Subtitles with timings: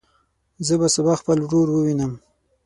[0.65, 2.13] زه به سبا خپل ورور ووینم.